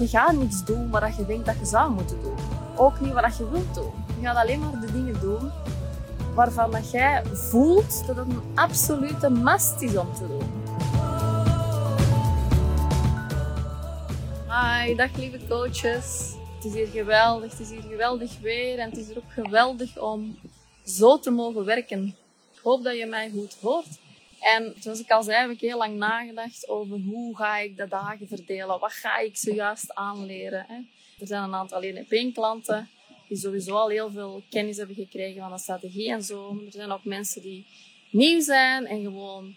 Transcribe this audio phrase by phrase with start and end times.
[0.00, 2.36] Je gaat niets doen wat je denkt dat je zou moeten doen.
[2.76, 3.92] Ook niet wat je wilt doen.
[4.20, 5.50] Je gaat alleen maar de dingen doen
[6.34, 10.62] waarvan dat jij voelt dat het een absolute must is om te doen.
[14.48, 16.34] Hi, dag lieve coaches.
[16.54, 19.98] Het is hier geweldig, het is hier geweldig weer en het is hier ook geweldig
[19.98, 20.38] om
[20.84, 22.16] zo te mogen werken.
[22.52, 23.98] Ik hoop dat je mij goed hoort.
[24.40, 27.88] En zoals ik al zei, heb ik heel lang nagedacht over hoe ga ik de
[27.88, 28.78] dagen verdelen.
[28.80, 30.66] Wat ga ik zojuist aanleren.
[31.18, 32.88] Er zijn een aantal alleen op klanten
[33.28, 36.62] die sowieso al heel veel kennis hebben gekregen van de strategie en zo.
[36.66, 37.66] Er zijn ook mensen die
[38.10, 39.54] nieuw zijn en gewoon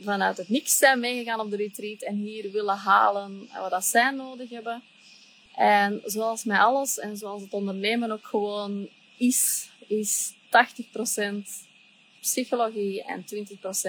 [0.00, 4.10] vanuit het niks zijn meegegaan op de retreat en hier willen halen wat dat zij
[4.10, 4.82] nodig hebben.
[5.54, 11.71] En zoals met alles en zoals het ondernemen ook gewoon is, is 80%
[12.22, 13.24] psychologie en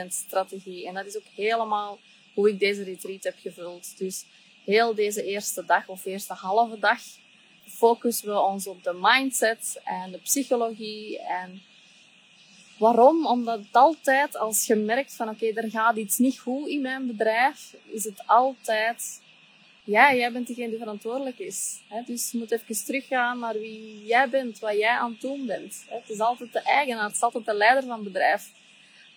[0.05, 0.87] 20% strategie.
[0.87, 1.99] En dat is ook helemaal
[2.33, 3.97] hoe ik deze retreat heb gevuld.
[3.97, 4.25] Dus
[4.65, 7.01] heel deze eerste dag of eerste halve dag
[7.67, 11.19] focussen we ons op de mindset en de psychologie.
[11.19, 11.61] En
[12.77, 13.27] waarom?
[13.27, 17.07] Omdat het altijd, als je merkt van oké, er gaat iets niet goed in mijn
[17.07, 19.21] bedrijf, is het altijd
[19.83, 21.79] ja, jij bent degene die verantwoordelijk is.
[22.05, 25.85] Dus je moet even teruggaan naar wie jij bent, wat jij aan het doen bent.
[25.87, 28.51] Het is altijd de eigenaar, het is altijd de leider van het bedrijf.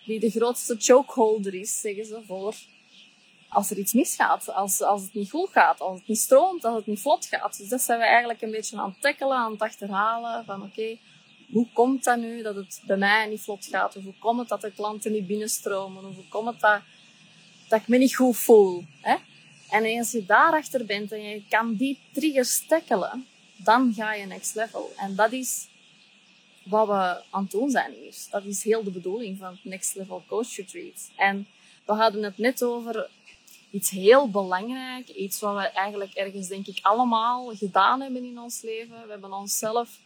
[0.05, 2.55] Die de grootste chokeholder is, zeggen ze, voor
[3.49, 4.53] als er iets misgaat.
[4.53, 7.57] Als, als het niet goed gaat, als het niet stroomt, als het niet vlot gaat.
[7.57, 10.45] Dus dat zijn we eigenlijk een beetje aan het tackelen, aan het achterhalen.
[10.45, 10.97] Van oké,
[11.51, 13.95] hoe komt dat nu dat het bij mij niet vlot gaat?
[13.95, 16.05] Of hoe komt het dat de klanten niet binnenstromen?
[16.05, 16.81] Of hoe komt het dat,
[17.67, 18.83] dat ik me niet goed voel?
[19.01, 19.15] Hè?
[19.69, 24.55] En als je daarachter bent en je kan die triggers tackelen, dan ga je next
[24.55, 24.91] level.
[24.97, 25.67] En dat is
[26.69, 28.15] wat we aan het doen zijn hier.
[28.29, 31.09] Dat is heel de bedoeling van het Next Level Coach Retreat.
[31.15, 31.47] En
[31.85, 33.09] we hadden het net over
[33.71, 35.09] iets heel belangrijk.
[35.09, 39.03] Iets wat we eigenlijk ergens, denk ik, allemaal gedaan hebben in ons leven.
[39.05, 39.99] We hebben onszelf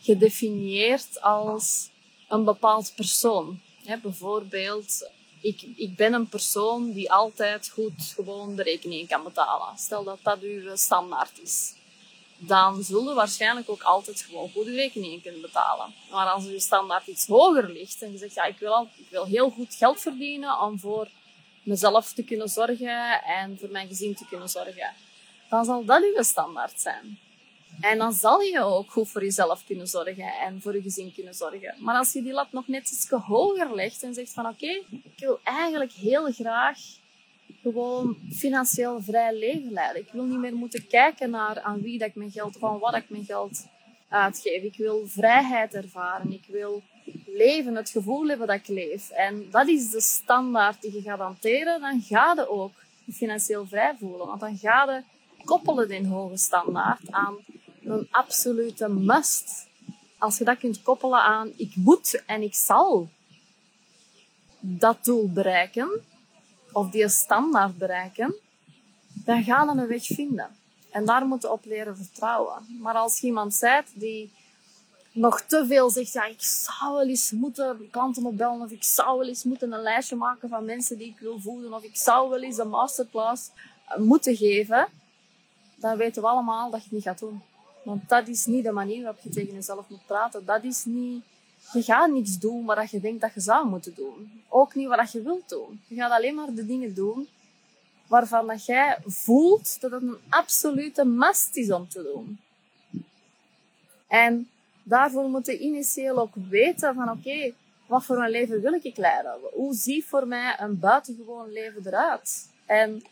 [0.00, 1.88] gedefinieerd als
[2.28, 3.60] een bepaald persoon.
[4.02, 5.10] bijvoorbeeld
[5.42, 9.78] ik, ik ben een persoon die altijd goed gewoon de rekening kan betalen.
[9.78, 11.74] Stel dat dat uw standaard is.
[12.36, 15.94] Dan zullen we waarschijnlijk ook altijd gewoon goede rekeningen kunnen betalen.
[16.10, 19.06] Maar als uw standaard iets hoger ligt en je zegt, ja, ik wil, al, ik
[19.10, 21.08] wil heel goed geld verdienen om voor
[21.62, 24.94] mezelf te kunnen zorgen en voor mijn gezin te kunnen zorgen,
[25.48, 27.18] dan zal dat uw standaard zijn.
[27.82, 31.34] En dan zal je ook goed voor jezelf kunnen zorgen en voor je gezin kunnen
[31.34, 31.74] zorgen.
[31.78, 35.12] Maar als je die lat nog net iets hoger legt en zegt van oké, ik
[35.16, 36.78] wil eigenlijk heel graag
[37.62, 40.02] gewoon financieel vrij leven leiden.
[40.02, 42.96] Ik wil niet meer moeten kijken naar aan wie dat ik mijn geld, van wat
[42.96, 43.66] ik mijn geld
[44.08, 44.62] uitgeef.
[44.62, 46.32] Ik wil vrijheid ervaren.
[46.32, 46.82] Ik wil
[47.26, 49.10] leven, het gevoel hebben dat ik leef.
[49.10, 51.80] En dat is de standaard die je gaat hanteren.
[51.80, 52.72] Dan ga je ook
[53.12, 54.26] financieel vrij voelen.
[54.26, 55.02] Want dan ga je
[55.44, 57.36] koppelen die hoge standaard aan
[57.84, 59.66] een absolute must.
[60.18, 63.08] Als je dat kunt koppelen aan ik moet en ik zal
[64.60, 66.04] dat doel bereiken,
[66.72, 68.34] of die standaard bereiken,
[69.24, 70.48] dan gaan we een weg vinden.
[70.90, 72.78] En daar moeten we op leren vertrouwen.
[72.80, 74.32] Maar als je iemand bent die
[75.12, 79.18] nog te veel zegt, ja, ik zou wel eens moeten klanten opbellen, of ik zou
[79.18, 82.30] wel eens moeten een lijstje maken van mensen die ik wil voeden, of ik zou
[82.30, 83.50] wel eens een masterclass
[83.96, 84.88] moeten geven,
[85.76, 87.42] dan weten we allemaal dat je het niet gaat doen.
[87.82, 90.44] Want dat is niet de manier waarop je tegen jezelf moet praten.
[90.44, 91.24] Dat is niet...
[91.72, 94.42] Je gaat niets doen wat je denkt dat je zou moeten doen.
[94.48, 95.80] Ook niet wat je wilt doen.
[95.86, 97.28] Je gaat alleen maar de dingen doen
[98.06, 102.38] waarvan dat jij voelt dat het een absolute must is om te doen.
[104.06, 104.48] En
[104.82, 107.52] daarvoor moet je initieel ook weten van oké,
[107.86, 109.34] wat voor een leven wil ik leiden?
[109.52, 112.48] Hoe ziet voor mij een buitengewoon leven eruit?
[112.66, 113.02] En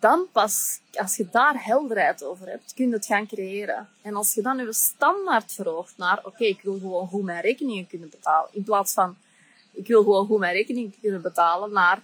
[0.00, 3.88] dan pas, als je daar helderheid over hebt, kun je het gaan creëren.
[4.02, 7.86] En als je dan je standaard verhoogt naar, oké, ik wil gewoon goed mijn rekeningen
[7.86, 9.16] kunnen betalen, in plaats van,
[9.72, 12.02] ik wil gewoon goed mijn rekeningen kunnen betalen, naar,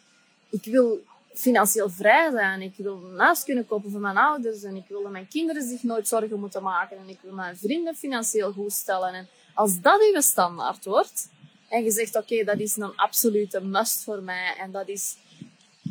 [0.50, 1.04] ik wil
[1.34, 5.02] financieel vrij zijn, ik wil een huis kunnen kopen voor mijn ouders, en ik wil
[5.02, 8.72] dat mijn kinderen zich nooit zorgen moeten maken, en ik wil mijn vrienden financieel goed
[8.72, 9.14] stellen.
[9.14, 11.28] En als dat je standaard wordt,
[11.68, 15.16] en je zegt, oké, dat is een absolute must voor mij, en dat is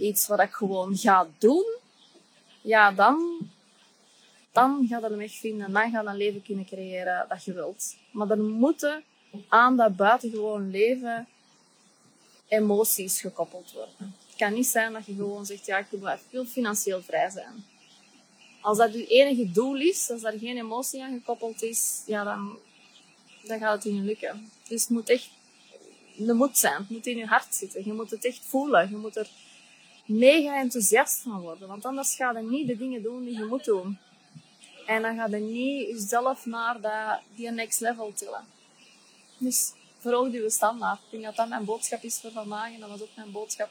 [0.01, 1.77] iets wat ik gewoon ga doen,
[2.61, 3.49] ja, dan,
[4.51, 5.71] dan ga je een weg vinden.
[5.71, 7.95] Dan ga je een leven kunnen creëren dat je wilt.
[8.11, 9.03] Maar er moeten
[9.47, 11.27] aan dat buitengewoon leven
[12.47, 14.15] emoties gekoppeld worden.
[14.27, 15.87] Het kan niet zijn dat je gewoon zegt, ja, ik
[16.29, 17.65] wil financieel vrij zijn.
[18.61, 22.57] Als dat je enige doel is, als er geen emotie aan gekoppeld is, ja, dan,
[23.43, 24.51] dan gaat het niet lukken.
[24.67, 25.29] Dus het moet echt,
[26.15, 26.75] het moet zijn.
[26.75, 27.85] Het moet in je hart zitten.
[27.85, 28.89] Je moet het echt voelen.
[28.89, 29.29] Je moet er
[30.09, 31.67] mega enthousiast van worden.
[31.67, 33.97] Want anders ga je niet de dingen doen die je moet doen.
[34.85, 38.45] En dan ga je niet jezelf naar dat, die next level tillen.
[39.37, 40.99] Dus verhoog je standaard.
[40.99, 42.73] Ik denk dat dat mijn boodschap is voor vandaag.
[42.73, 43.69] En dat was ook mijn boodschap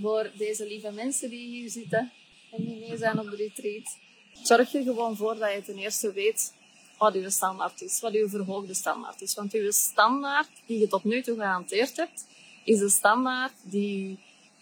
[0.00, 2.12] voor deze lieve mensen die hier zitten
[2.50, 3.96] en die mee zijn op de retreat.
[4.42, 6.54] Zorg er gewoon voor dat je ten eerste weet
[6.98, 9.34] wat je standaard is, wat je verhoogde standaard is.
[9.34, 12.26] Want je standaard die je tot nu toe gehanteerd hebt,
[12.64, 14.18] is de standaard die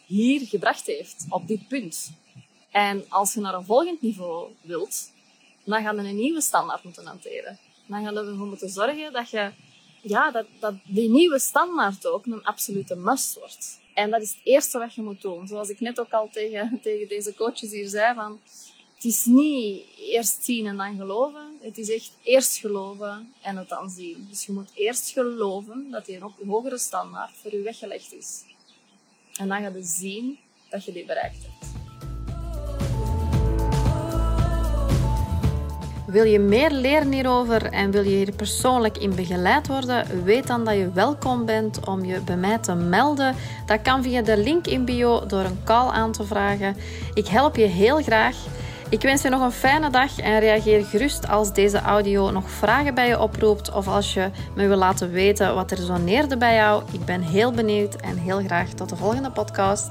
[0.09, 2.11] hier gebracht heeft, op dit punt.
[2.71, 5.11] En als je naar een volgend niveau wilt,
[5.65, 7.59] dan gaan we een nieuwe standaard moeten hanteren.
[7.87, 9.51] Dan gaan we ervoor moeten zorgen dat je,
[10.03, 13.81] ja, dat, dat die nieuwe standaard ook een absolute must wordt.
[13.95, 15.47] En dat is het eerste wat je moet doen.
[15.47, 18.41] Zoals ik net ook al tegen, tegen deze coaches hier zei, van,
[18.95, 21.59] het is niet eerst zien en dan geloven.
[21.61, 24.27] Het is echt eerst geloven en het dan zien.
[24.31, 28.43] Dus je moet eerst geloven dat die een hogere standaard voor je weggelegd is.
[29.39, 30.39] En dan ga je zien
[30.71, 31.59] dat je die bereikt hebt.
[36.07, 40.25] Wil je meer leren hierover en wil je hier persoonlijk in begeleid worden?
[40.25, 43.35] Weet dan dat je welkom bent om je bij mij te melden.
[43.67, 46.77] Dat kan via de link in bio door een call aan te vragen.
[47.15, 48.37] Ik help je heel graag.
[48.91, 52.95] Ik wens je nog een fijne dag en reageer gerust als deze audio nog vragen
[52.95, 56.83] bij je oproept of als je me wil laten weten wat er resoneerde bij jou.
[56.93, 59.91] Ik ben heel benieuwd en heel graag tot de volgende podcast.